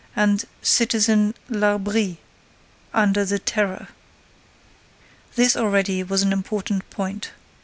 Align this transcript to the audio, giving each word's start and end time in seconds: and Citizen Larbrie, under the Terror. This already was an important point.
and 0.15 0.45
Citizen 0.63 1.35
Larbrie, 1.47 2.17
under 2.91 3.23
the 3.23 3.37
Terror. 3.37 3.89
This 5.35 5.55
already 5.55 6.01
was 6.01 6.23
an 6.23 6.33
important 6.33 6.89
point. 6.89 7.29